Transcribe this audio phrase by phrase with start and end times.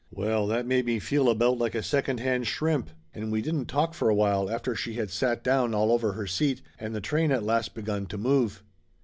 [0.09, 3.93] Well, that made me feel about like a second hand shrimp, and we didn't talk
[3.93, 7.31] for a while after she had sat down all over her seat, and the train
[7.31, 8.63] at last begun to move.